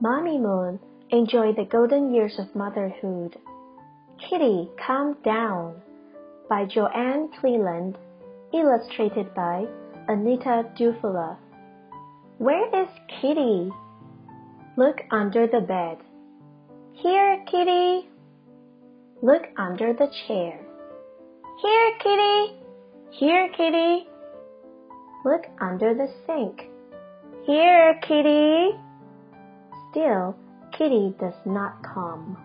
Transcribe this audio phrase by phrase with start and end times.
[0.00, 0.78] Mommy Moon
[1.10, 3.36] enjoy the golden years of motherhood.
[4.18, 5.80] Kitty, Come Down
[6.50, 7.96] by Joann Cleland,
[8.52, 9.64] illustrated by
[10.06, 11.38] Anita Dufalla.
[12.36, 12.88] Where is
[13.20, 13.70] Kitty?
[14.76, 15.96] Look under the bed.
[16.92, 18.08] Here, Kitty.
[19.22, 20.60] Look under the chair.
[21.62, 22.60] Here, Kitty.
[23.12, 24.08] Here, Kitty.
[25.24, 26.68] Look under the sink.
[27.46, 28.85] Here, Kitty.
[29.96, 30.36] Still,
[30.76, 32.36] Kitty does not come.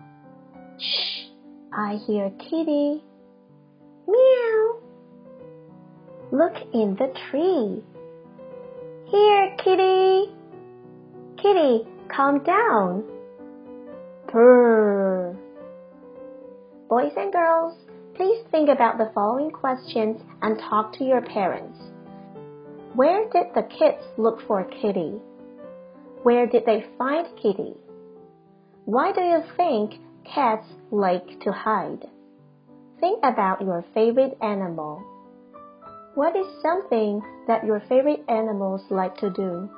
[0.78, 1.26] Shh!
[1.70, 3.04] I hear Kitty.
[4.08, 4.80] Meow.
[6.32, 7.82] Look in the tree.
[9.04, 10.32] Here, Kitty.
[11.36, 13.04] Kitty, calm down.
[14.28, 15.36] Purr.
[16.88, 17.76] Boys and girls,
[18.14, 21.78] please think about the following questions and talk to your parents.
[22.94, 25.20] Where did the kids look for Kitty?
[26.22, 27.74] Where did they find Kitty?
[28.84, 32.06] Why do you think cats like to hide?
[33.00, 35.02] Think about your favorite animal.
[36.14, 39.68] What is something that your favorite animals like to do?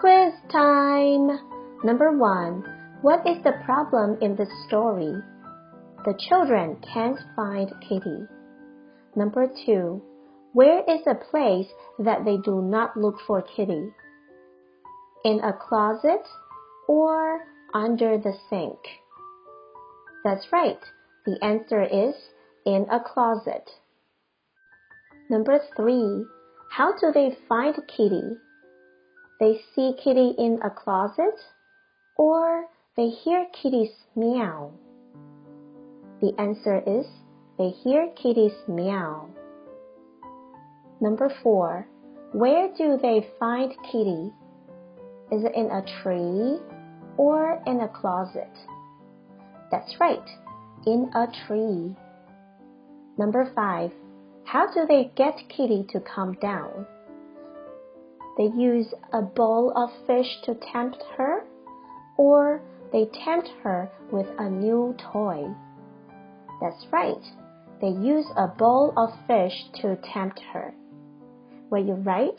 [0.00, 1.30] Quiz time!
[1.82, 2.62] Number one.
[3.00, 5.14] What is the problem in this story?
[6.04, 8.26] The children can't find Kitty.
[9.16, 10.02] Number two.
[10.52, 11.68] Where is a place
[12.00, 13.92] that they do not look for Kitty?
[15.24, 16.26] In a closet
[16.86, 17.40] or
[17.74, 18.78] under the sink?
[20.24, 20.80] That's right.
[21.26, 22.14] The answer is
[22.64, 23.68] in a closet.
[25.28, 26.24] Number three.
[26.70, 28.36] How do they find Kitty?
[29.40, 31.34] They see Kitty in a closet
[32.16, 34.72] or they hear Kitty's meow.
[36.20, 37.06] The answer is
[37.58, 39.28] they hear Kitty's meow.
[41.00, 41.86] Number four.
[42.32, 44.32] Where do they find Kitty?
[45.30, 46.58] Is it in a tree
[47.16, 48.50] or in a closet?
[49.70, 50.28] That's right,
[50.86, 51.94] in a tree.
[53.18, 53.92] Number five.
[54.44, 56.86] How do they get Kitty to calm down?
[58.38, 61.44] They use a bowl of fish to tempt her,
[62.16, 65.44] or they tempt her with a new toy.
[66.62, 67.22] That's right,
[67.82, 69.52] they use a bowl of fish
[69.82, 70.72] to tempt her.
[71.68, 72.38] Were you right?